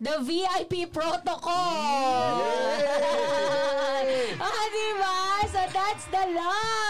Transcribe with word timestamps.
the 0.00 0.18
VIP 0.22 0.92
protocol. 0.92 2.38
Yeah. 2.78 4.36
ah, 4.40 4.64
diba? 4.74 5.48
So 5.50 5.62
that's 5.72 6.04
the 6.06 6.24
law. 6.34 6.83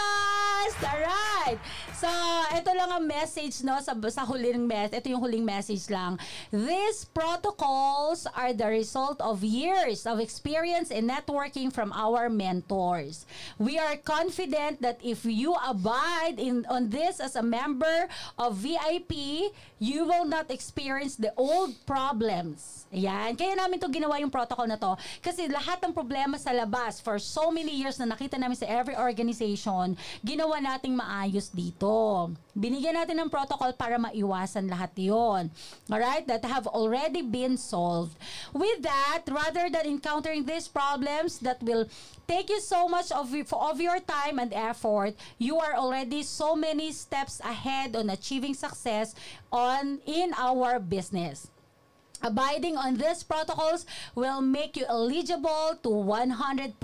Lang 2.85 3.01
ang 3.01 3.09
message 3.09 3.65
no 3.65 3.81
sa 3.81 3.97
sa 3.97 4.21
huling 4.29 4.61
mes. 4.61 4.93
Ito 4.93 5.09
yung 5.09 5.17
huling 5.17 5.41
message 5.41 5.89
lang. 5.89 6.21
These 6.53 7.09
protocols 7.17 8.29
are 8.29 8.53
the 8.53 8.69
result 8.69 9.17
of 9.25 9.41
years 9.41 10.05
of 10.05 10.21
experience 10.21 10.93
in 10.93 11.09
networking 11.09 11.73
from 11.73 11.89
our 11.97 12.29
mentors. 12.29 13.25
We 13.57 13.81
are 13.81 13.97
confident 13.97 14.85
that 14.85 15.01
if 15.01 15.25
you 15.25 15.57
abide 15.65 16.37
in 16.37 16.69
on 16.69 16.93
this 16.93 17.17
as 17.17 17.33
a 17.33 17.41
member 17.41 18.05
of 18.37 18.61
VIP, 18.61 19.49
you 19.81 20.05
will 20.05 20.29
not 20.29 20.53
experience 20.53 21.17
the 21.17 21.33
old 21.41 21.73
problems. 21.89 22.85
Ayan. 22.93 23.33
Kaya 23.33 23.57
namin 23.57 23.81
to 23.81 23.89
ginawa 23.89 24.21
yung 24.21 24.29
protocol 24.29 24.69
na 24.69 24.77
to. 24.77 24.93
Kasi 25.25 25.49
lahat 25.49 25.81
ng 25.81 25.89
problema 25.89 26.37
sa 26.37 26.53
labas 26.53 27.01
for 27.01 27.17
so 27.17 27.49
many 27.49 27.73
years 27.73 27.97
na 27.97 28.13
nakita 28.13 28.37
namin 28.37 28.53
sa 28.53 28.69
every 28.69 28.93
organization, 28.93 29.97
ginawa 30.21 30.61
nating 30.61 30.93
maayos 30.93 31.49
dito. 31.49 32.29
Binigyan 32.55 32.95
natin 32.95 33.19
ng 33.19 33.27
protocol 33.27 33.75
para 33.75 33.99
maiwasan 33.99 34.71
lahat 34.71 34.95
yon. 34.95 35.51
Alright? 35.91 36.23
That 36.23 36.47
have 36.47 36.71
already 36.71 37.19
been 37.19 37.59
solved. 37.59 38.15
With 38.55 38.79
that, 38.87 39.27
rather 39.27 39.67
than 39.67 39.83
encountering 39.83 40.47
these 40.47 40.71
problems 40.71 41.43
that 41.43 41.59
will 41.59 41.91
take 42.31 42.47
you 42.47 42.63
so 42.63 42.87
much 42.87 43.11
of, 43.11 43.35
of 43.35 43.77
your 43.83 43.99
time 43.99 44.39
and 44.39 44.55
effort, 44.55 45.19
you 45.35 45.59
are 45.59 45.75
already 45.75 46.23
so 46.23 46.55
many 46.55 46.95
steps 46.95 47.43
ahead 47.43 47.91
on 47.91 48.07
achieving 48.09 48.55
success 48.55 49.11
on 49.51 49.99
in 50.07 50.31
our 50.39 50.79
business. 50.79 51.51
Abiding 52.21 52.77
on 52.77 52.95
these 52.95 53.23
protocols 53.23 53.85
will 54.15 54.41
make 54.41 54.77
you 54.77 54.85
eligible 54.87 55.77
to 55.83 55.89
100% 55.89 56.75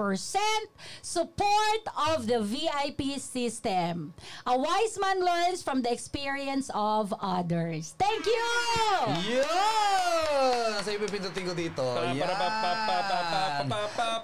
support 1.02 1.82
of 2.10 2.28
the 2.28 2.42
VIP 2.42 3.20
system. 3.20 4.14
A 4.46 4.58
wise 4.58 4.98
man 5.00 5.24
learns 5.24 5.64
from 5.64 5.82
the 5.82 5.92
experience 5.92 6.70
of 6.74 7.14
others. 7.22 7.96
Thank 7.98 8.26
you! 8.26 8.48
Yun! 9.40 10.68
Nasa 10.78 10.92
ipipindutin 10.98 11.44
ko 11.46 11.54
dito. 11.54 11.86
Yan. 12.16 13.70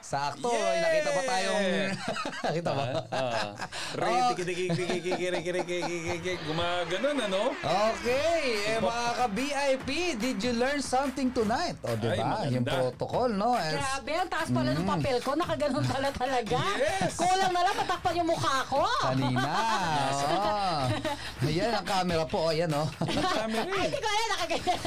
Sakto. 0.08 0.48
Yay! 0.56 0.80
Nakita 0.80 1.10
pa 1.12 1.22
tayong... 1.28 1.64
nakita 2.48 2.72
ba? 2.72 2.84
Gumaganon, 6.48 7.18
ano? 7.28 7.52
Okay, 7.60 8.72
eh, 8.72 8.80
mga 8.80 9.12
ka-VIP, 9.20 9.90
did 10.16 10.40
you 10.40 10.56
learn 10.56 10.80
something 10.80 11.28
tonight? 11.36 11.76
O, 11.84 11.92
di 12.00 12.08
ba? 12.16 12.48
Yung 12.48 12.64
protocol, 12.64 13.36
no? 13.36 13.60
As- 13.60 13.76
Grabe, 13.76 14.12
ang 14.16 14.32
taas 14.32 14.48
pala 14.48 14.72
ng 14.72 14.88
papel 14.88 15.20
ko. 15.20 15.36
Nakaganon 15.36 15.84
pala 15.84 16.08
talaga. 16.16 16.60
Yes. 16.80 17.20
Kulang 17.20 17.52
na 17.52 17.68
lang 17.68 17.76
matakpan 17.76 18.14
yung 18.16 18.30
mukha 18.32 18.64
ko. 18.72 18.88
Kanina. 19.04 19.44
oh. 20.24 21.44
Ayan 21.44 21.76
ang 21.76 21.84
camera 21.84 22.24
po. 22.24 22.48
O, 22.48 22.56
yan, 22.56 22.72
oh. 22.72 22.88
Camera 23.04 23.68
Ay, 23.68 23.92
hindi 23.92 24.00
ko 24.00 24.08
alam 24.08 24.28
nakaganyan. 24.40 24.80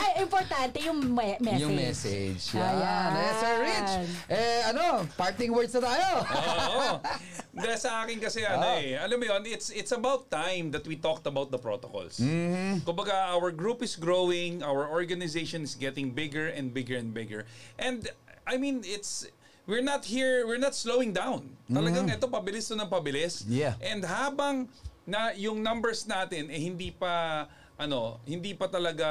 Ay, 0.00 0.10
importante 0.24 0.76
yung 0.88 0.98
me- 1.04 1.40
message. 1.44 1.60
Yung 1.60 1.76
message. 1.76 2.40
Yan. 2.56 2.64
Ayan. 2.64 3.08
Yes, 3.12 3.36
Sir 3.36 3.56
Rich. 3.60 3.89
Eh, 4.28 4.60
ano, 4.66 5.04
parting 5.14 5.50
words 5.50 5.74
na 5.74 5.82
tayo. 5.82 6.08
Oo. 6.38 6.84
Dahil 7.50 7.78
sa 7.78 8.02
akin 8.02 8.18
kasi 8.18 8.42
ano 8.42 8.62
Ah. 8.62 8.78
eh, 8.78 8.94
alam 8.94 9.18
mo 9.18 9.26
yun, 9.26 9.42
it's 9.46 9.68
it's 9.70 9.90
about 9.90 10.30
time 10.30 10.70
that 10.70 10.86
we 10.86 10.94
talked 10.94 11.26
about 11.26 11.50
the 11.50 11.58
protocols. 11.58 12.22
Mm-hmm. 12.22 12.86
Kumbaga, 12.86 13.34
our 13.34 13.50
group 13.50 13.82
is 13.82 13.98
growing, 13.98 14.62
our 14.62 14.86
organization 14.86 15.66
is 15.66 15.74
getting 15.74 16.14
bigger 16.14 16.48
and 16.50 16.70
bigger 16.70 16.94
and 16.94 17.10
bigger. 17.10 17.44
And 17.76 18.06
I 18.46 18.56
mean, 18.56 18.82
it's 18.86 19.26
we're 19.66 19.84
not 19.84 20.06
here, 20.06 20.46
we're 20.46 20.62
not 20.62 20.74
slowing 20.74 21.10
down. 21.12 21.54
Talagang 21.70 22.10
ito 22.10 22.26
pabilis 22.26 22.70
to 22.70 22.78
ng 22.78 22.90
pabilis. 22.90 23.42
Mm-hmm. 23.44 23.54
Yeah. 23.54 23.74
And 23.82 24.02
habang 24.02 24.70
na 25.06 25.34
yung 25.34 25.58
numbers 25.58 26.06
natin 26.06 26.50
eh 26.50 26.60
hindi 26.60 26.94
pa 26.94 27.46
ano, 27.74 28.20
hindi 28.28 28.54
pa 28.54 28.70
talaga 28.70 29.08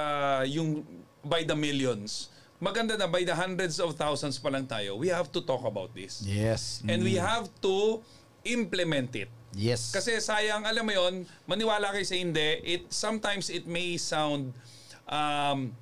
yung 0.48 0.86
by 1.26 1.44
the 1.44 1.58
millions. 1.58 2.32
Maganda 2.60 3.00
na 3.00 3.08
by 3.08 3.24
the 3.24 3.32
hundreds 3.32 3.80
of 3.80 3.96
thousands 3.96 4.36
pa 4.36 4.52
lang 4.52 4.68
tayo. 4.68 5.00
We 5.00 5.08
have 5.08 5.32
to 5.32 5.40
talk 5.40 5.64
about 5.64 5.96
this. 5.96 6.20
Yes. 6.28 6.84
And 6.84 7.04
we 7.04 7.16
have 7.16 7.48
to 7.64 8.04
implement 8.44 9.16
it. 9.16 9.32
Yes. 9.56 9.96
Kasi 9.96 10.20
sayang, 10.20 10.68
alam 10.68 10.84
mo 10.84 10.94
yon 10.94 11.26
maniwala 11.48 11.96
kayo 11.96 12.06
sa 12.06 12.20
hindi, 12.20 12.60
it, 12.62 12.92
sometimes 12.92 13.50
it 13.50 13.66
may 13.66 13.98
sound 13.98 14.54
um, 15.10 15.74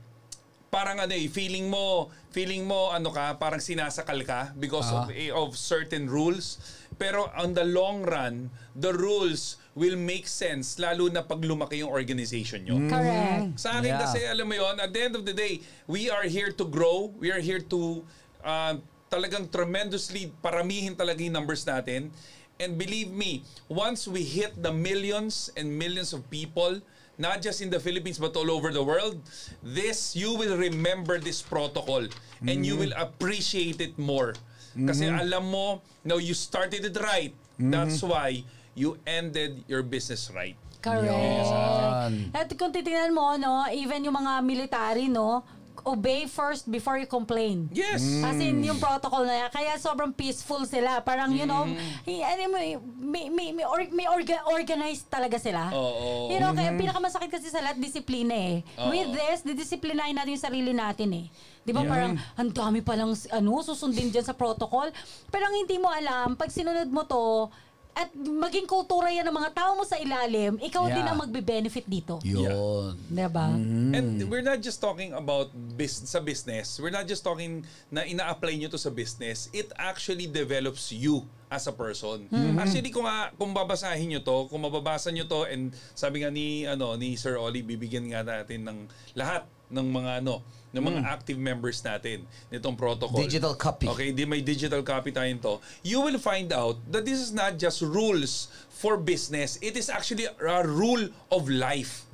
parang 0.72 1.02
ano 1.02 1.12
eh, 1.12 1.28
feeling 1.28 1.68
mo, 1.68 2.14
feeling 2.32 2.64
mo 2.64 2.94
ano 2.94 3.12
ka, 3.12 3.36
parang 3.42 3.60
sinasakal 3.60 4.22
ka 4.24 4.54
because 4.56 4.88
of, 4.94 5.10
eh, 5.12 5.34
of 5.34 5.58
certain 5.58 6.08
rules. 6.08 6.62
Pero 6.98 7.30
on 7.38 7.54
the 7.54 7.66
long 7.66 8.06
run, 8.06 8.54
the 8.74 8.94
rules 8.94 9.58
will 9.78 9.94
make 9.96 10.26
sense 10.26 10.82
lalo 10.82 11.06
na 11.06 11.22
pag 11.22 11.38
lumaki 11.46 11.86
yung 11.86 11.94
organization 11.94 12.66
nyo. 12.66 12.82
Correct. 12.90 13.62
Sa 13.62 13.78
akin 13.78 13.94
Yeah. 13.94 14.02
kasi, 14.02 14.26
alam 14.26 14.50
mo 14.50 14.58
yon 14.58 14.82
at 14.82 14.90
the 14.90 15.02
end 15.06 15.14
of 15.14 15.22
the 15.22 15.38
day, 15.38 15.62
we 15.86 16.10
are 16.10 16.26
here 16.26 16.50
to 16.50 16.66
grow. 16.66 17.14
We 17.22 17.30
are 17.30 17.40
here 17.40 17.62
to 17.70 18.02
uh, 18.42 18.82
talagang 19.14 19.54
tremendously 19.54 20.34
paramihin 20.42 20.98
talaga 20.98 21.22
yung 21.22 21.38
numbers 21.38 21.62
natin. 21.62 22.10
And 22.58 22.74
believe 22.74 23.14
me, 23.14 23.46
once 23.70 24.10
we 24.10 24.26
hit 24.26 24.58
the 24.58 24.74
millions 24.74 25.54
and 25.54 25.70
millions 25.70 26.10
of 26.10 26.26
people, 26.34 26.82
not 27.22 27.46
just 27.46 27.62
in 27.62 27.70
the 27.70 27.78
Philippines 27.78 28.18
but 28.18 28.34
all 28.34 28.50
over 28.50 28.74
the 28.74 28.82
world, 28.82 29.22
this, 29.62 30.18
you 30.18 30.34
will 30.34 30.58
remember 30.58 31.22
this 31.22 31.46
protocol 31.46 32.02
and 32.42 32.66
you 32.66 32.74
will 32.74 32.94
appreciate 32.98 33.78
it 33.78 33.94
more. 34.02 34.34
Kasi 34.74 35.06
alam 35.06 35.54
mo, 35.54 35.86
no, 36.02 36.18
you 36.18 36.34
started 36.34 36.82
it 36.82 36.98
right. 36.98 37.34
That's 37.58 38.02
why 38.02 38.42
you 38.78 38.94
ended 39.10 39.66
your 39.66 39.82
business 39.82 40.30
right. 40.30 40.54
Correct. 40.78 41.10
Yan. 41.10 42.30
At 42.32 42.54
kung 42.54 42.70
titingnan 42.70 43.10
mo, 43.10 43.34
no, 43.36 43.66
even 43.74 44.06
yung 44.06 44.14
mga 44.14 44.46
military, 44.46 45.10
no, 45.10 45.42
obey 45.82 46.28
first 46.28 46.68
before 46.68 47.00
you 47.00 47.08
complain. 47.08 47.72
Yes! 47.72 48.04
Kasi 48.22 48.52
yung 48.52 48.76
protocol 48.78 49.24
na 49.24 49.46
yan, 49.46 49.50
kaya 49.50 49.72
sobrang 49.80 50.12
peaceful 50.12 50.68
sila. 50.68 51.00
Parang, 51.00 51.32
you 51.32 51.48
know, 51.48 51.64
Mm. 51.64 52.22
ano 52.22 52.42
mo, 52.52 52.58
may, 53.00 53.26
may, 53.32 53.56
may, 53.56 53.66
or, 53.66 53.88
may 53.90 54.04
orga, 54.04 54.44
organized 54.52 55.08
talaga 55.08 55.40
sila. 55.40 55.72
Oo. 55.72 56.28
You 56.28 56.38
know, 56.38 56.52
kaya 56.52 56.76
pinakamasakit 56.76 57.32
kasi 57.32 57.48
sa 57.48 57.64
lahat, 57.64 57.80
disiplina 57.80 58.36
eh. 58.36 58.58
Oo. 58.78 58.92
With 58.92 59.16
this, 59.16 59.48
didisiplinahin 59.48 60.14
natin 60.14 60.36
yung 60.36 60.46
sarili 60.46 60.72
natin 60.76 61.10
eh. 61.16 61.26
Di 61.64 61.72
ba 61.72 61.84
parang, 61.84 62.16
ang 62.36 62.50
dami 62.52 62.84
palang, 62.84 63.16
ano, 63.32 63.52
susundin 63.64 64.12
dyan 64.12 64.24
sa 64.24 64.36
protocol. 64.36 64.92
Pero 65.32 65.44
ang 65.48 65.56
hindi 65.56 65.80
mo 65.80 65.88
alam, 65.88 66.36
pag 66.36 66.52
sinunod 66.52 66.88
mo 66.92 67.08
to, 67.08 67.48
at 67.98 68.14
maging 68.14 68.70
kultura 68.70 69.10
yan 69.10 69.26
ng 69.26 69.34
mga 69.34 69.58
tao 69.58 69.74
mo 69.74 69.82
sa 69.82 69.98
ilalim, 69.98 70.62
ikaw 70.62 70.86
Yeah. 70.86 71.02
din 71.02 71.06
ang 71.10 71.18
magbe-benefit 71.18 71.90
dito. 71.90 72.22
Yun. 72.22 72.94
Diba? 73.10 73.50
And 73.90 74.30
we're 74.30 74.46
not 74.46 74.62
just 74.62 74.78
talking 74.78 75.18
about 75.18 75.50
bus- 75.74 76.06
sa 76.06 76.22
business. 76.22 76.78
We're 76.78 76.94
not 76.94 77.10
just 77.10 77.26
talking 77.26 77.66
na 77.90 78.06
ina-apply 78.06 78.54
nyo 78.54 78.70
to 78.70 78.78
sa 78.78 78.94
business. 78.94 79.50
It 79.50 79.74
actually 79.74 80.30
develops 80.30 80.94
you 80.94 81.26
as 81.50 81.66
a 81.66 81.74
person. 81.74 82.30
Actually, 82.62 82.94
kung, 82.94 83.10
ah, 83.10 83.34
kung 83.34 83.50
babasahin 83.50 84.14
nyo 84.14 84.22
to, 84.22 84.46
kung 84.46 84.62
mababasa 84.62 85.10
nyo 85.10 85.26
to, 85.26 85.50
and 85.50 85.74
sabi 85.98 86.22
nga 86.22 86.30
ni, 86.30 86.70
ano, 86.70 86.94
ni 86.94 87.18
Sir 87.18 87.42
Oli, 87.42 87.66
bibigyan 87.66 88.14
nga 88.14 88.22
natin 88.22 88.62
ng 88.62 88.78
lahat 89.18 89.48
ng 89.68 89.88
mga 89.92 90.24
ano, 90.24 90.42
ng 90.72 90.84
mga 90.84 91.02
active 91.08 91.40
members 91.40 91.80
natin 91.84 92.28
nitong 92.52 92.76
protocol. 92.76 93.20
Digital 93.24 93.56
copy. 93.56 93.88
Okay, 93.88 94.10
di 94.12 94.28
may 94.28 94.44
digital 94.44 94.84
copy 94.84 95.16
tayo 95.16 95.32
to. 95.40 95.54
You 95.84 96.04
will 96.04 96.20
find 96.20 96.52
out 96.52 96.80
that 96.92 97.08
this 97.08 97.20
is 97.20 97.32
not 97.32 97.56
just 97.56 97.80
rules 97.82 98.52
for 98.70 99.00
business. 99.00 99.58
It 99.64 99.80
is 99.80 99.90
actually 99.90 100.28
a 100.28 100.62
rule 100.68 101.10
of 101.32 101.48
life. 101.50 102.06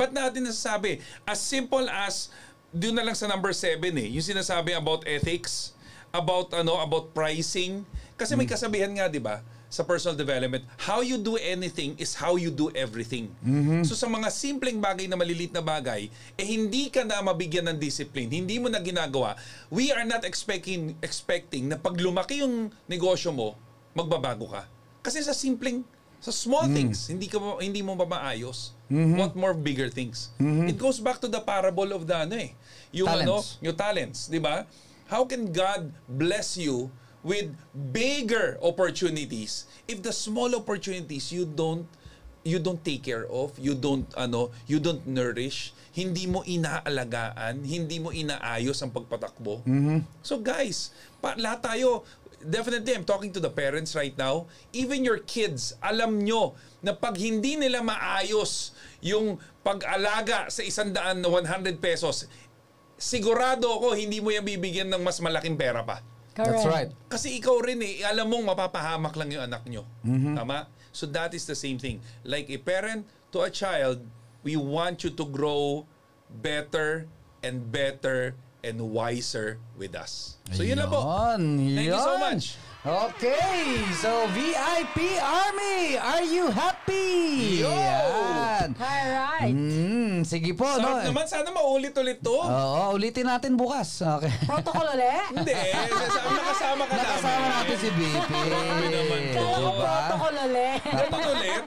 Ba't 0.00 0.10
natin 0.10 0.48
nasasabi? 0.48 0.98
As 1.28 1.38
simple 1.38 1.86
as, 1.86 2.32
doon 2.74 2.98
na 2.98 3.04
lang 3.06 3.16
sa 3.16 3.30
number 3.30 3.54
7 3.54 3.78
eh, 3.94 4.08
yung 4.10 4.24
sinasabi 4.24 4.74
about 4.74 5.06
ethics, 5.06 5.76
about 6.10 6.50
ano, 6.56 6.80
about 6.82 7.14
pricing. 7.14 7.86
Kasi 8.18 8.34
may 8.34 8.46
kasabihan 8.46 8.90
nga, 8.94 9.06
di 9.10 9.22
ba? 9.22 9.42
Sa 9.74 9.82
personal 9.82 10.14
development, 10.14 10.62
how 10.78 11.02
you 11.02 11.18
do 11.18 11.34
anything 11.34 11.98
is 11.98 12.14
how 12.14 12.38
you 12.38 12.46
do 12.46 12.70
everything. 12.78 13.26
So 13.82 13.98
sa 13.98 14.06
mga 14.06 14.30
simpleng 14.30 14.78
bagay 14.78 15.10
na 15.10 15.18
malilit 15.18 15.50
na 15.50 15.58
bagay, 15.58 16.06
eh 16.38 16.46
hindi 16.46 16.86
ka 16.94 17.02
na 17.02 17.18
mabigyan 17.18 17.66
ng 17.74 17.78
discipline, 17.82 18.30
hindi 18.30 18.62
mo 18.62 18.70
na 18.70 18.78
ginagawa, 18.78 19.34
we 19.74 19.90
are 19.90 20.06
not 20.06 20.22
expecting 20.22 20.94
expecting 21.02 21.66
na 21.66 21.74
pag 21.74 21.98
lumaki 21.98 22.46
yung 22.46 22.70
negosyo 22.86 23.34
mo, 23.34 23.58
magbabago 23.98 24.46
ka. 24.46 24.62
Kasi 25.02 25.26
sa 25.26 25.34
simpleng 25.34 25.82
sa 26.22 26.30
small 26.30 26.70
things, 26.70 27.10
hindi 27.10 27.26
ka 27.26 27.36
hindi 27.58 27.82
mo 27.82 27.98
ba 27.98 28.06
maayos? 28.06 28.78
What 29.18 29.34
more 29.34 29.58
bigger 29.58 29.90
things? 29.90 30.30
It 30.70 30.78
goes 30.78 31.02
back 31.02 31.18
to 31.18 31.28
the 31.28 31.42
parable 31.42 31.90
of 31.90 32.06
the 32.06 32.14
ano 32.14 32.38
eh, 32.38 32.54
yung 32.94 33.10
ano, 33.10 33.42
Talents. 33.42 33.58
yung 33.58 33.76
talents, 33.76 34.18
di 34.30 34.38
ba? 34.38 34.70
How 35.10 35.26
can 35.26 35.50
God 35.50 35.90
bless 36.06 36.54
you 36.56 36.94
with 37.24 37.50
bigger 37.72 38.60
opportunities 38.60 39.64
if 39.88 40.04
the 40.04 40.12
small 40.12 40.52
opportunities 40.54 41.32
you 41.32 41.48
don't 41.48 41.88
you 42.44 42.60
don't 42.60 42.84
take 42.84 43.00
care 43.00 43.24
of, 43.32 43.56
you 43.56 43.72
don't 43.72 44.04
ano, 44.20 44.52
you 44.68 44.76
don't 44.76 45.00
nourish, 45.08 45.72
hindi 45.96 46.28
mo 46.28 46.44
inaalagaan, 46.44 47.64
hindi 47.64 47.96
mo 47.96 48.12
inaayos 48.12 48.84
ang 48.84 48.92
pagpatakbo. 48.92 49.64
So 50.20 50.38
guys, 50.44 50.92
pa, 51.24 51.32
lahat 51.40 51.64
tayo 51.64 52.04
definitely 52.44 52.92
I'm 52.92 53.08
talking 53.08 53.32
to 53.32 53.40
the 53.40 53.48
parents 53.48 53.96
right 53.96 54.12
now. 54.20 54.44
Even 54.76 55.00
your 55.00 55.24
kids, 55.24 55.72
alam 55.80 56.20
nyo 56.20 56.52
na 56.84 56.92
pag 56.92 57.16
hindi 57.16 57.56
nila 57.56 57.80
maayos 57.80 58.76
yung 59.00 59.40
pag-alaga 59.64 60.52
sa 60.52 60.60
isang 60.60 60.92
daan 60.92 61.24
na 61.24 61.32
100 61.32 61.80
pesos, 61.80 62.28
sigurado 63.00 63.72
ako 63.72 63.96
hindi 63.96 64.20
mo 64.20 64.28
yan 64.28 64.44
bibigyan 64.44 64.92
ng 64.92 65.00
mas 65.00 65.16
malaking 65.24 65.56
pera 65.56 65.80
pa. 65.80 66.04
That's 66.34 66.66
right. 66.66 66.90
Kasi 67.06 67.38
ikaw 67.38 67.62
rin 67.62 67.78
eh, 67.82 68.02
alam 68.02 68.26
mong 68.26 68.54
mapapahamak 68.54 69.14
lang 69.14 69.30
yung 69.30 69.44
anak 69.46 69.62
nyo. 69.70 69.86
Tama? 70.34 70.66
So 70.90 71.06
that 71.14 71.34
is 71.34 71.46
the 71.46 71.54
same 71.54 71.78
thing. 71.78 72.02
Like 72.26 72.50
a 72.50 72.58
parent 72.58 73.06
to 73.30 73.46
a 73.46 73.50
child, 73.50 74.02
we 74.42 74.58
want 74.58 75.02
you 75.06 75.10
to 75.14 75.24
grow 75.26 75.86
better 76.42 77.06
and 77.42 77.62
better 77.70 78.34
and 78.64 78.80
wiser 78.90 79.58
with 79.78 79.94
us. 79.94 80.38
So 80.50 80.62
yun 80.62 80.78
lang 80.82 80.90
po. 80.90 81.02
Yun, 81.02 81.74
Thank 81.74 81.90
you 81.90 81.98
so 81.98 82.14
yun. 82.16 82.22
much. 82.22 82.44
Okay, 82.84 83.80
so 83.96 84.28
VIP 84.36 85.16
Army, 85.16 85.96
are 85.96 86.20
you 86.20 86.52
happy? 86.52 87.64
Yo! 87.64 87.72
Yan. 87.72 88.76
Alright. 88.76 89.56
Mm, 89.56 90.20
sige 90.20 90.52
po, 90.52 90.68
no? 90.76 90.92
Sarap 90.92 91.08
naman, 91.08 91.24
sana 91.24 91.48
maulit-ulit 91.48 92.20
to. 92.20 92.36
Oo, 92.36 92.92
ulitin 92.92 93.24
natin 93.24 93.56
bukas. 93.56 94.04
Okay. 94.04 94.28
Protocol 94.44 94.84
ulit? 95.00 95.32
Hindi, 95.32 95.56
nasa- 95.56 96.28
nakasama 96.28 96.84
ka 96.84 96.92
namin. 96.92 97.08
Nakasama 97.08 97.46
natin 97.56 97.76
si 97.80 97.88
BP. 97.88 98.12
Grabe 98.52 98.86
naman 98.92 99.20
to. 99.32 99.40
Kala 99.40 99.56
ko 99.56 99.70
Diba? 99.72 99.88
protocol 99.88 100.34
ulit. 100.44 100.80
Dapat 100.84 101.20
ulit. 101.24 101.62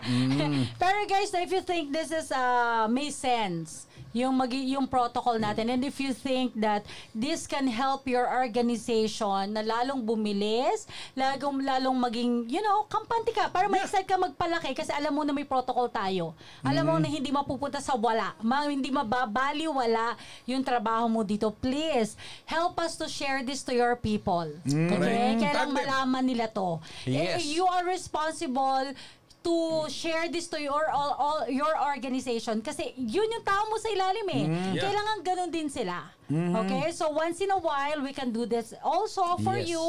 Pero 0.77 0.97
guys, 1.09 1.29
if 1.33 1.49
you 1.49 1.63
think 1.65 1.89
this 1.89 2.13
is 2.13 2.29
uh, 2.29 2.85
may 2.85 3.09
sense, 3.09 3.89
yung 4.15 4.35
magi 4.35 4.75
yung 4.75 4.87
protocol 4.87 5.35
natin 5.39 5.71
and 5.71 5.81
if 5.83 5.99
you 5.99 6.11
think 6.15 6.55
that 6.55 6.83
this 7.11 7.45
can 7.47 7.67
help 7.67 8.07
your 8.07 8.27
organization 8.27 9.53
na 9.53 9.61
lalong 9.63 10.03
bumilis, 10.03 10.87
lalong 11.15 11.63
lalong 11.63 11.97
maging, 11.97 12.31
you 12.47 12.61
know, 12.63 12.87
kampante 12.87 13.31
ka 13.35 13.51
para 13.51 13.67
ma-excite 13.67 14.07
ka 14.07 14.15
magpalaki 14.15 14.71
kasi 14.75 14.91
alam 14.95 15.11
mo 15.11 15.23
na 15.23 15.35
may 15.35 15.47
protocol 15.47 15.91
tayo. 15.91 16.33
Alam 16.63 16.83
mo 16.87 16.95
na 16.99 17.07
hindi 17.07 17.31
mapupunta 17.31 17.79
sa 17.83 17.95
wala, 17.95 18.35
ma, 18.43 18.67
hindi 18.67 18.89
mababaliwala 18.91 20.15
yung 20.47 20.63
trabaho 20.63 21.07
mo 21.11 21.21
dito. 21.23 21.51
Please, 21.51 22.15
help 22.47 22.79
us 22.79 22.95
to 22.95 23.05
share 23.09 23.43
this 23.43 23.63
to 23.63 23.73
your 23.75 23.95
people. 23.95 24.47
Okay? 24.65 24.87
Correct. 24.91 25.41
Kailang 25.43 25.71
malaman 25.73 26.23
nila 26.23 26.45
to. 26.51 26.79
Yes. 27.05 27.43
Eh, 27.43 27.57
you 27.57 27.65
are 27.67 27.83
responsible 27.85 28.93
to 29.47 29.87
share 29.87 30.27
this 30.27 30.51
to 30.51 30.59
your 30.59 30.91
all, 30.91 31.15
all 31.15 31.39
your 31.47 31.71
organization 31.79 32.59
kasi 32.59 32.91
yun 32.99 33.23
yung 33.31 33.45
tao 33.47 33.63
mo 33.71 33.79
sa 33.79 33.87
ilalim 33.87 34.27
eh. 34.35 34.43
Yeah. 34.75 34.83
Kailangan 34.83 35.17
ganun 35.23 35.49
din 35.55 35.71
sila. 35.71 36.03
Okay? 36.27 36.91
So 36.91 37.15
once 37.15 37.39
in 37.39 37.55
a 37.55 37.59
while 37.59 38.03
we 38.03 38.11
can 38.11 38.35
do 38.35 38.43
this 38.43 38.75
also 38.83 39.39
for 39.39 39.55
Yes. 39.55 39.71
you 39.71 39.85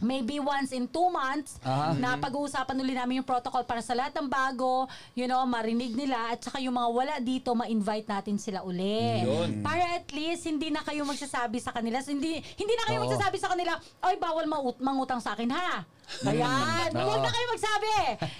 maybe 0.00 0.40
once 0.40 0.72
in 0.72 0.88
two 0.88 1.12
months 1.12 1.60
Aha. 1.60 1.92
na 1.94 2.16
pag-uusapan 2.16 2.74
ulit 2.74 2.96
namin 2.96 3.20
yung 3.20 3.28
protocol 3.28 3.62
para 3.62 3.84
sa 3.84 3.92
lahat 3.92 4.16
ng 4.16 4.26
bago, 4.26 4.88
you 5.12 5.28
know, 5.28 5.44
marinig 5.44 5.92
nila 5.92 6.32
at 6.32 6.40
saka 6.40 6.58
yung 6.58 6.72
mga 6.72 6.88
wala 6.88 7.14
dito, 7.20 7.52
ma-invite 7.52 8.08
natin 8.08 8.40
sila 8.40 8.64
uli. 8.64 9.22
Yun. 9.22 9.60
Para 9.60 10.00
at 10.00 10.08
least 10.10 10.48
hindi 10.48 10.72
na 10.72 10.80
kayo 10.80 11.04
magsasabi 11.04 11.60
sa 11.60 11.70
kanila, 11.70 12.00
hindi 12.00 12.40
hindi 12.40 12.74
na 12.74 12.84
kayo 12.88 12.98
Oo. 12.98 13.04
magsasabi 13.06 13.36
sa 13.36 13.52
kanila, 13.52 13.76
ay 14.02 14.16
bawal 14.16 14.46
maut- 14.48 14.80
mangutang 14.80 15.20
sa 15.20 15.36
akin 15.36 15.50
ha. 15.52 15.84
Ayan, 16.28 16.90
Oo. 16.92 17.04
huwag 17.08 17.22
na 17.24 17.30
kayo 17.30 17.46
magsabi. 17.52 17.92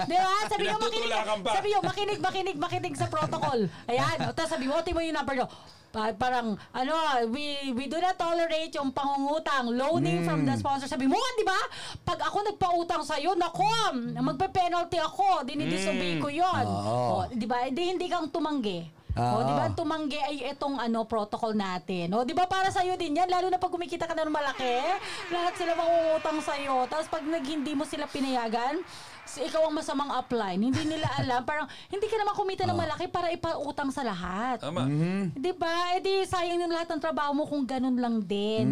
Di 0.08 0.16
ba? 0.18 0.34
Sabi 0.50 0.62
nyo, 0.66 0.76
makinig, 0.76 1.08
Pinagtutulakan 1.08 1.38
pa. 1.40 1.50
sabi 1.52 1.66
nyo, 1.68 1.80
makinig, 1.82 2.18
makinig, 2.20 2.56
makinig 2.58 2.94
sa 2.98 3.06
protocol. 3.08 3.60
Ayan, 3.86 4.16
o 4.28 4.32
tapos 4.34 4.50
sabi 4.50 4.66
mo, 4.68 4.76
mo 4.78 5.00
yung 5.00 5.16
number 5.16 5.34
nyo. 5.38 5.46
Pa- 5.92 6.16
parang, 6.16 6.56
ano, 6.72 6.94
we 7.28 7.70
we 7.76 7.84
do 7.84 8.00
not 8.00 8.16
tolerate 8.16 8.72
yung 8.72 8.90
pangungutang, 8.90 9.68
loaning 9.68 10.24
from 10.24 10.48
the 10.48 10.56
sponsor. 10.56 10.88
Sabi 10.88 11.04
mo, 11.04 11.20
di 11.36 11.44
ba? 11.44 11.60
Pag 12.00 12.24
ako 12.32 12.48
nagpautang 12.48 13.04
sa'yo, 13.04 13.36
nako, 13.36 13.68
magpe-penalty 14.16 14.96
ako, 14.96 15.44
dinidisobey 15.44 16.16
ko 16.16 16.32
yun. 16.32 16.64
Oo. 16.64 17.28
O, 17.28 17.28
di 17.28 17.44
ba? 17.44 17.68
Di, 17.68 17.92
hindi 17.92 18.08
kang 18.08 18.32
tumanggi. 18.32 18.88
O, 19.12 19.20
Oo. 19.20 19.44
di 19.44 19.52
ba? 19.52 19.68
Ang 19.68 19.76
tumanggi 19.76 20.16
ay 20.16 20.56
itong 20.56 20.80
ano, 20.80 21.04
protocol 21.04 21.52
natin. 21.52 22.08
O, 22.16 22.24
di 22.24 22.32
ba 22.32 22.48
para 22.48 22.72
sa'yo 22.72 22.96
din 22.96 23.12
yan? 23.12 23.28
Lalo 23.28 23.52
na 23.52 23.60
pag 23.60 23.68
kumikita 23.68 24.08
ka 24.08 24.16
na 24.16 24.24
ng 24.24 24.32
malaki, 24.32 24.80
lahat 25.28 25.52
sila 25.60 25.76
mangungutang 25.76 26.40
sa'yo. 26.40 26.88
Tapos 26.88 27.12
pag 27.12 27.20
nag, 27.20 27.44
hindi 27.44 27.76
mo 27.76 27.84
sila 27.84 28.08
pinayagan, 28.08 28.80
s- 29.24 29.42
ikaw 29.42 29.66
ang 29.66 29.74
masamang 29.74 30.10
upline. 30.10 30.60
Hindi 30.60 30.82
nila 30.84 31.08
alam. 31.16 31.42
Parang, 31.48 31.66
hindi 31.88 32.06
ka 32.06 32.16
naman 32.18 32.34
kumita 32.34 32.64
ng 32.64 32.78
malaki 32.78 33.06
para 33.08 33.28
ipautang 33.28 33.90
sa 33.90 34.02
lahat. 34.02 34.60
Tama. 34.60 34.86
Di 35.32 35.52
ba? 35.52 35.96
Eh 35.96 36.00
di 36.00 36.14
sayang 36.24 36.60
yung 36.60 36.72
lahat 36.72 36.90
ng 36.92 37.00
trabaho 37.00 37.32
mo 37.32 37.44
kung 37.46 37.64
ganun 37.64 37.96
lang 37.96 38.20
din. 38.20 38.66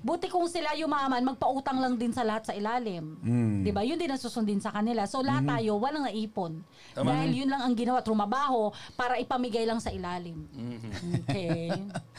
Buti 0.00 0.26
kung 0.26 0.46
sila 0.46 0.72
yumaman, 0.74 1.22
magpautang 1.22 1.78
lang 1.78 1.94
din 1.94 2.10
sa 2.10 2.22
lahat 2.22 2.48
sa 2.48 2.54
ilalim. 2.54 3.18
Di 3.62 3.70
ba? 3.70 3.82
Yun 3.82 3.98
din 3.98 4.10
ang 4.10 4.20
susundin 4.20 4.58
sa 4.58 4.72
kanila. 4.72 5.04
So 5.04 5.20
lahat 5.20 5.46
tayo, 5.46 5.78
walang 5.78 6.06
naipon. 6.06 6.62
Tama. 6.92 7.12
Dahil 7.12 7.44
yun 7.44 7.48
lang 7.50 7.62
ang 7.62 7.74
ginawa, 7.76 8.00
trumabaho 8.00 8.70
para 8.94 9.16
ipamigay 9.16 9.66
lang 9.66 9.78
sa 9.78 9.92
ilalim. 9.92 10.48
Okay. 11.24 11.68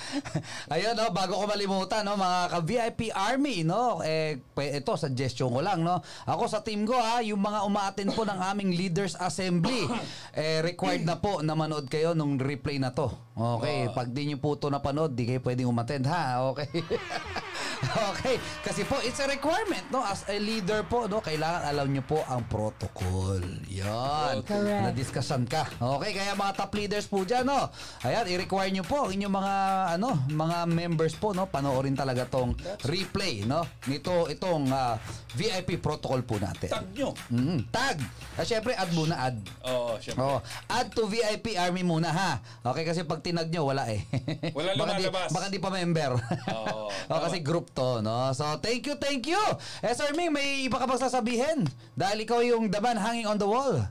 Ayun, 0.73 0.93
no, 0.93 1.09
bago 1.09 1.39
ko 1.39 1.45
malimutan, 1.49 2.05
no, 2.05 2.15
mga 2.15 2.39
ka-VIP 2.53 3.01
Army, 3.11 3.65
no, 3.65 3.99
eh, 4.03 4.37
ito, 4.57 4.93
suggestion 4.95 5.49
ko 5.49 5.61
lang, 5.63 5.81
no. 5.81 5.99
Ako 6.25 6.45
sa 6.45 6.61
team 6.61 6.85
ko, 6.85 6.93
ha, 6.93 7.19
yung 7.21 7.41
mga 7.41 7.59
umaattend 7.77 8.09
po 8.17 8.25
ng 8.25 8.41
aming 8.41 8.73
Leaders 8.73 9.13
Assembly, 9.21 9.85
eh, 10.33 10.65
required 10.65 11.05
na 11.05 11.21
po 11.21 11.45
na 11.45 11.53
manood 11.53 11.85
kayo 11.85 12.17
nung 12.17 12.41
replay 12.41 12.81
na 12.81 12.89
to. 12.89 13.05
Okay, 13.37 13.85
pag 13.93 14.09
di 14.09 14.33
nyo 14.33 14.41
po 14.41 14.57
ito 14.57 14.65
napanood, 14.73 15.13
di 15.13 15.29
kayo 15.29 15.45
pwedeng 15.45 15.69
umattend, 15.69 16.09
ha, 16.09 16.41
okay. 16.49 16.65
okay, 18.13 18.35
kasi 18.63 18.81
po, 18.85 18.97
it's 19.03 19.19
a 19.21 19.27
requirement, 19.27 19.85
no, 19.89 20.01
as 20.01 20.25
a 20.29 20.37
leader 20.37 20.85
po, 20.85 21.05
no, 21.05 21.21
kailangan 21.21 21.67
alam 21.67 21.87
nyo 21.91 22.03
po 22.05 22.21
ang 22.25 22.45
protocol. 22.45 23.41
Yan. 23.69 24.41
Correct. 24.45 24.83
Na 24.83 24.91
discussion 24.93 25.43
ka. 25.45 25.65
Okay, 25.77 26.11
kaya 26.17 26.33
mga 26.33 26.53
top 26.57 26.71
leaders 26.73 27.05
po 27.09 27.23
dyan, 27.23 27.45
no? 27.47 27.69
Ayan, 28.05 28.25
i-require 28.29 28.71
nyo 28.73 28.85
po 28.85 29.09
inyong 29.09 29.33
mga, 29.33 29.55
ano, 29.99 30.09
mga 30.29 30.57
members 30.69 31.13
po, 31.17 31.33
no? 31.33 31.49
Panoorin 31.49 31.97
talaga 31.97 32.25
tong 32.29 32.53
replay, 32.85 33.45
no? 33.45 33.65
Nito, 33.89 34.29
itong 34.29 34.69
ah, 34.69 34.97
VIP 35.37 35.77
protocol 35.77 36.21
po 36.25 36.41
natin. 36.41 36.69
Tag 36.69 36.87
nyo. 36.93 37.13
Mm, 37.29 37.69
tag! 37.69 37.97
Ah, 38.37 38.45
syempre, 38.45 38.73
add 38.73 38.91
muna, 38.93 39.17
add. 39.17 39.37
Oo, 39.65 39.97
syempre. 39.97 40.21
Oh, 40.21 40.39
add 40.69 40.93
to 40.93 41.05
VIP 41.05 41.57
Army 41.57 41.81
muna 41.81 42.09
ha. 42.11 42.31
Okay 42.73 42.83
kasi 42.83 43.07
pag 43.07 43.21
tinag 43.23 43.49
nyo 43.49 43.69
wala 43.69 43.87
eh. 43.89 44.05
Wala 44.53 44.75
baka 44.79 44.93
di, 44.97 45.05
lumalabas. 45.07 45.29
baka 45.33 45.47
di 45.47 45.59
pa 45.61 45.69
member. 45.73 46.11
Oo, 46.53 46.89
oh, 47.11 47.19
kasi 47.21 47.41
group 47.41 47.66
to, 47.73 47.99
no. 48.05 48.31
So 48.31 48.45
thank 48.59 48.85
you, 48.87 48.95
thank 48.95 49.27
you. 49.27 49.39
Eh 49.83 49.91
Sir 49.91 50.13
Ming, 50.13 50.31
may 50.31 50.67
iba 50.67 50.79
ka 50.79 50.85
bang 50.85 51.01
sasabihin? 51.01 51.57
Dahil 51.97 52.23
ikaw 52.23 52.39
yung 52.43 52.71
the 52.71 52.79
man 52.79 52.99
hanging 52.99 53.27
on 53.27 53.39
the 53.41 53.47
wall. 53.47 53.83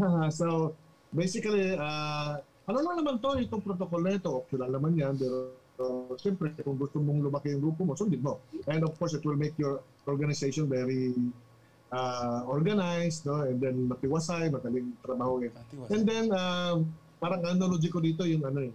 so, 0.32 0.74
basically, 1.12 1.76
uh, 1.76 2.40
ano 2.66 2.78
lang 2.80 2.96
naman 3.02 3.14
to, 3.20 3.36
itong 3.40 3.64
protocol 3.64 4.00
na 4.00 4.16
ito, 4.16 4.30
optional 4.30 4.70
naman 4.70 4.96
yan, 4.96 5.14
pero 5.18 5.52
uh, 5.80 6.12
siyempre, 6.16 6.54
kung 6.62 6.78
gusto 6.78 7.02
mong 7.02 7.26
lumaki 7.26 7.52
yung 7.52 7.62
grupo 7.62 7.84
mo, 7.84 7.92
sundin 7.98 8.22
mo. 8.22 8.40
And 8.70 8.84
of 8.86 8.96
course, 8.96 9.16
it 9.16 9.24
will 9.26 9.38
make 9.38 9.56
your 9.58 9.82
organization 10.06 10.70
very 10.70 11.12
uh, 11.92 12.46
organized, 12.46 13.26
no? 13.26 13.42
and 13.44 13.58
then 13.58 13.88
matiwasay, 13.90 14.48
madaling 14.48 14.94
trabaho. 15.02 15.42
Matiwasay. 15.42 15.90
And 15.92 16.02
then, 16.06 16.26
um, 16.32 16.88
parang 17.20 17.44
analogy 17.44 17.92
ko 17.92 18.00
dito 18.00 18.24
yung 18.24 18.46
ano 18.46 18.64
eh, 18.64 18.72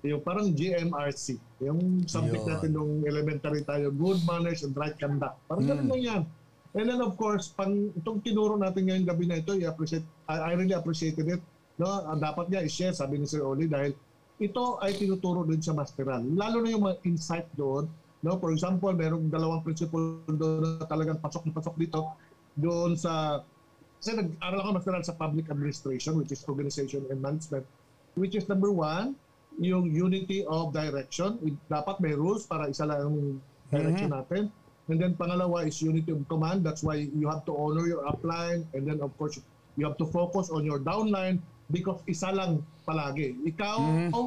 yung 0.00 0.24
parang 0.24 0.48
GMRC, 0.56 1.36
yung 1.60 2.08
subject 2.08 2.44
Yun. 2.44 2.50
natin 2.50 2.70
nung 2.72 2.92
elementary 3.04 3.60
tayo, 3.68 3.92
good 3.92 4.16
manners 4.24 4.64
and 4.64 4.72
right 4.72 4.96
conduct. 4.96 5.36
Parang 5.44 5.64
ganun 5.68 5.88
lang 5.92 6.02
yan. 6.02 6.22
And 6.72 6.86
then 6.86 7.00
of 7.04 7.18
course, 7.20 7.52
pang 7.52 7.92
itong 7.98 8.24
tinuro 8.24 8.56
natin 8.56 8.88
ngayong 8.88 9.08
gabi 9.10 9.24
na 9.28 9.42
ito, 9.42 9.52
I, 9.52 9.74
I 10.30 10.50
really 10.56 10.72
appreciated 10.72 11.26
it. 11.28 11.42
No, 11.76 12.00
dapat 12.16 12.48
niya 12.48 12.64
i-share, 12.64 12.96
sabi 12.96 13.20
ni 13.20 13.26
Sir 13.28 13.44
Oli, 13.44 13.68
dahil 13.68 13.92
ito 14.40 14.80
ay 14.80 14.96
tinuturo 14.96 15.44
din 15.44 15.60
sa 15.60 15.76
masteral. 15.76 16.24
Lalo 16.24 16.64
na 16.64 16.68
yung 16.72 16.84
mga 16.88 16.96
insight 17.04 17.48
doon. 17.56 17.84
No, 18.24 18.36
for 18.40 18.52
example, 18.52 18.92
merong 18.92 19.28
dalawang 19.28 19.64
principle 19.64 20.24
doon 20.28 20.80
na 20.80 20.84
talagang 20.88 21.20
pasok 21.20 21.44
na 21.48 21.52
pasok 21.52 21.76
dito 21.76 22.16
doon 22.56 22.96
sa 22.96 23.44
kasi 24.00 24.16
nag-aral 24.16 24.64
ako 24.64 24.68
masteral 24.80 25.04
sa 25.04 25.12
public 25.12 25.52
administration 25.52 26.16
which 26.16 26.32
is 26.32 26.40
organization 26.48 27.04
and 27.12 27.20
management 27.20 27.68
which 28.16 28.32
is 28.32 28.48
number 28.48 28.72
one 28.72 29.12
yung 29.58 29.90
unity 29.90 30.46
of 30.46 30.70
direction. 30.70 31.40
Dapat 31.66 31.98
may 31.98 32.14
rules 32.14 32.46
para 32.46 32.70
isa 32.70 32.86
lang 32.86 33.00
ang 33.02 33.16
direction 33.70 34.10
natin. 34.12 34.42
And 34.90 34.98
then 34.98 35.14
pangalawa 35.14 35.66
is 35.66 35.78
unity 35.78 36.10
of 36.10 36.26
command. 36.26 36.66
That's 36.66 36.82
why 36.82 36.98
you 36.98 37.30
have 37.30 37.46
to 37.46 37.54
honor 37.54 37.86
your 37.86 38.02
upline. 38.06 38.66
And 38.74 38.86
then 38.86 38.98
of 39.02 39.14
course 39.14 39.38
you 39.78 39.86
have 39.86 39.98
to 40.02 40.06
focus 40.10 40.50
on 40.50 40.66
your 40.66 40.82
downline 40.82 41.38
because 41.70 42.02
isa 42.10 42.34
lang 42.34 42.66
palagi. 42.82 43.38
Ikaw 43.46 43.76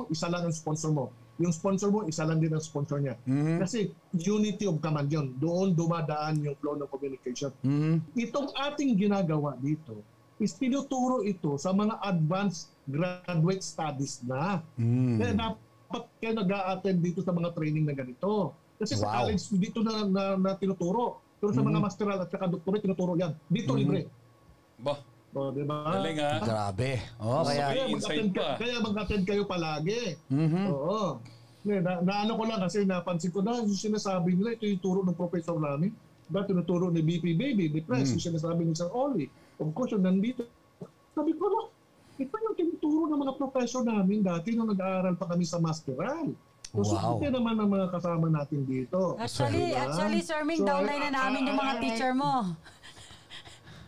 isa 0.07 0.31
lang 0.31 0.47
ang 0.47 0.55
sponsor 0.55 0.95
mo. 0.95 1.11
Yung 1.41 1.51
sponsor 1.51 1.91
mo 1.91 2.07
isa 2.07 2.23
lang 2.23 2.39
din 2.39 2.53
ang 2.55 2.63
sponsor 2.63 3.03
niya. 3.03 3.19
Kasi 3.59 3.91
unity 4.15 4.63
of 4.69 4.79
command 4.79 5.11
yun. 5.11 5.35
Doon 5.35 5.75
dumadaan 5.75 6.39
yung 6.39 6.55
flow 6.63 6.79
ng 6.79 6.87
communication. 6.87 7.51
Mhm. 7.59 7.99
itong 8.15 8.47
ating 8.55 8.95
ginagawa 8.95 9.59
dito, 9.59 9.99
is 10.43 10.53
tinuturo 10.53 11.23
ito 11.23 11.55
sa 11.55 11.71
mga 11.71 12.03
advanced 12.03 12.75
graduate 12.83 13.63
studies 13.63 14.19
na. 14.21 14.59
Mm. 14.75 15.15
Kaya 15.15 15.31
dapat 15.33 16.03
kayo 16.19 16.33
nag 16.35 16.51
attend 16.51 16.99
dito 16.99 17.23
sa 17.23 17.31
mga 17.31 17.55
training 17.55 17.87
na 17.87 17.95
ganito. 17.95 18.51
Kasi 18.75 18.99
sa 18.99 19.07
Wow. 19.07 19.15
college, 19.23 19.43
dito 19.55 19.79
na, 19.79 20.03
na, 20.03 20.23
na 20.35 20.51
tinuturo. 20.53 21.23
Pero 21.39 21.51
sa 21.51 21.63
mga 21.63 21.79
masteral 21.79 22.19
at 22.19 22.27
saka 22.27 22.47
doctorate, 22.47 22.83
tinuturo 22.83 23.15
yan. 23.15 23.31
Dito 23.47 23.71
libre. 23.71 24.11
Ba, 24.77 24.99
O, 25.33 25.49
di 25.49 25.63
ba? 25.63 25.89
galing 25.89 26.19
ha. 26.19 26.31
Grabe. 26.39 26.91
Oh, 27.17 27.41
kaya... 27.41 27.73
Kaya 27.73 27.83
mag-attend, 27.89 28.29
pa. 28.29 28.37
ka, 28.37 28.47
kaya 28.59 28.75
mag-attend 28.77 29.23
kayo 29.25 29.43
palagi. 29.43 30.03
Mhm. 30.29 30.65
Oo. 30.69 31.17
Na, 31.63 31.73
na, 31.79 31.91
naano 32.03 32.31
ko 32.35 32.43
lang 32.45 32.59
kasi 32.59 32.83
napansin 32.83 33.31
ko 33.31 33.41
na 33.41 33.57
yung 33.57 33.71
sinasabi 33.71 34.35
nila, 34.35 34.53
ito 34.53 34.67
yung 34.67 34.77
turo 34.77 34.99
ng 35.01 35.15
professor 35.15 35.55
namin. 35.57 35.89
Ba, 36.27 36.43
tinuturo 36.43 36.87
ni 36.87 37.01
BP 37.01 37.33
Baby, 37.33 37.65
ni 37.67 37.79
Press, 37.79 38.07
Mm. 38.07 38.13
yung 38.13 38.25
sinasabi 38.29 38.61
ni 38.61 38.73
Sir 38.73 38.87
Oli. 38.89 39.25
Of 39.55 39.69
course, 39.71 39.91
yung 39.91 40.01
nandito. 40.01 40.45
Sabi 41.11 41.31
ko, 41.33 41.45
no, 41.45 41.61
ito 42.15 42.29
yung 42.31 42.55
tinuturo 42.55 43.05
ng 43.07 43.19
mga 43.19 43.33
professor 43.35 43.81
namin 43.81 44.21
dati 44.21 44.53
nung 44.53 44.67
nag-aaral 44.67 45.13
pa 45.13 45.25
kami 45.27 45.43
sa 45.43 45.57
masteral. 45.57 46.33
So, 46.69 46.81
Wow. 46.81 46.89
susunod 47.21 47.29
naman 47.31 47.55
ang 47.55 47.69
mga 47.69 47.87
kasama 47.91 48.27
natin 48.27 48.65
dito. 48.65 49.13
Actually, 49.15 49.69
Diba? 49.69 49.81
actually, 49.83 50.21
Sir 50.21 50.41
Ming, 50.41 50.57
So, 50.57 50.65
downline 50.67 51.03
na 51.03 51.13
namin 51.15 51.45
yung 51.45 51.59
mga 51.59 51.73
teacher 51.79 52.13
mo. 52.13 52.49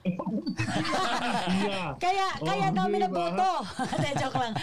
yeah. 0.05 1.97
Kaya, 2.03 2.25
Oh, 2.37 2.45
kaya 2.45 2.67
namin 2.69 2.99
diba? 3.01 3.09
nabuto. 3.09 3.51
Hindi, 3.89 4.09
joke 4.21 4.37
lang. 4.37 4.53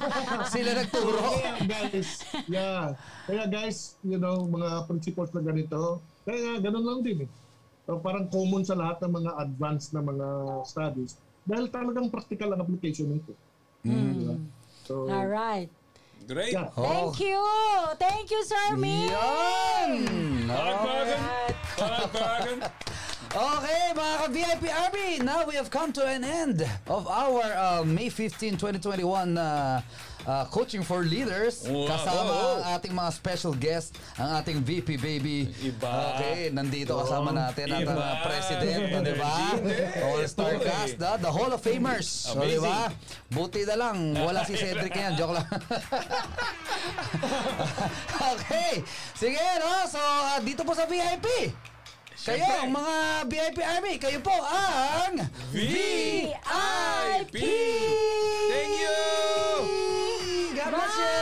Sila 0.54 0.70
nagturo. 0.72 1.18
Kaya 1.34 1.54
guys, 1.66 2.10
yeah. 2.46 2.94
Kaya 3.26 3.44
guys, 3.48 3.78
you 4.02 4.16
know, 4.16 4.46
mga 4.46 4.86
principles 4.86 5.34
na 5.34 5.42
ganito, 5.42 5.98
kaya 6.22 6.62
ganun 6.62 6.84
lang 6.84 7.00
din 7.02 7.26
eh. 7.26 7.30
So, 7.84 8.00
parang 8.00 8.32
common 8.32 8.64
sa 8.64 8.74
lahat 8.74 9.04
ng 9.04 9.12
mga 9.12 9.32
advanced 9.44 9.92
na 9.92 10.00
mga 10.00 10.28
studies 10.64 11.20
dahil 11.44 11.68
talagang 11.68 12.08
practical 12.08 12.56
ang 12.56 12.60
application 12.64 13.12
nito. 13.12 13.36
Diba? 13.84 14.40
So, 14.88 15.08
Alright. 15.08 15.68
Great. 16.24 16.56
yeah. 16.56 16.72
Thank 16.72 17.20
you! 17.20 17.40
Thank 18.00 18.32
you, 18.32 18.40
Sir 18.48 18.80
Ming! 18.80 19.12
Yan! 19.12 19.90
Palagpagan. 20.48 21.20
Palagpagan. 21.76 22.58
Okay, 23.34 23.90
mga 23.98 24.14
ka-VIP 24.22 24.62
Army, 24.70 25.18
now 25.18 25.42
we 25.42 25.58
have 25.58 25.66
come 25.66 25.90
to 25.90 26.06
an 26.06 26.22
end 26.22 26.62
of 26.86 27.02
our 27.10 27.42
uh, 27.58 27.82
May 27.82 28.06
15, 28.06 28.54
2021 28.54 29.02
uh, 29.34 29.82
uh, 30.22 30.44
Coaching 30.54 30.86
for 30.86 31.02
Leaders. 31.02 31.66
Wow. 31.66 31.90
Kasama 31.90 32.30
Oh. 32.30 32.62
ang 32.62 32.78
ating 32.78 32.94
mga 32.94 33.10
special 33.10 33.50
guest, 33.58 33.98
ang 34.22 34.38
ating 34.38 34.62
VP 34.62 35.02
Baby. 35.02 35.50
Iba. 35.66 36.14
Okay, 36.14 36.54
nandito 36.54 36.94
kasama 36.94 37.34
natin 37.34 37.74
ang 37.74 37.90
uh, 37.90 38.22
President, 38.22 39.02
di 39.02 39.14
ba? 39.18 39.58
All-Star 40.14 40.54
cast, 40.62 40.94
the, 41.02 41.10
the 41.18 41.32
Hall 41.34 41.50
of 41.50 41.58
Famers. 41.58 42.06
So, 42.06 42.38
di 42.38 42.62
ba? 42.62 42.86
Buti 43.34 43.66
na 43.66 43.74
lang, 43.74 44.14
wala 44.14 44.46
si 44.46 44.54
Cedric 44.54 44.94
yan. 44.94 45.18
Joke 45.18 45.42
lang. 45.42 45.42
okay, 48.38 48.78
sige, 49.18 49.42
no? 49.58 49.90
So, 49.90 49.98
uh, 49.98 50.38
dito 50.38 50.62
po 50.62 50.70
sa 50.70 50.86
VIP. 50.86 51.50
Kayo, 52.24 52.40
ang 52.40 52.72
mga 52.72 52.96
VIP 53.28 53.58
Army, 53.60 54.00
kayo 54.00 54.16
po 54.24 54.32
ang 54.32 55.28
VIP! 55.52 57.36
Thank 58.48 58.72
you! 58.80 58.96
God 60.56 60.70
bless 60.72 60.96
you! 61.04 61.20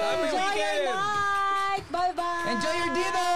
Happy 0.00 0.24
Enjoy 0.24 0.40
weekend! 0.40 0.88
your 0.88 0.96
night! 0.96 1.84
Bye-bye! 1.92 2.48
Enjoy 2.48 2.74
your 2.80 2.92
dinner! 2.96 3.27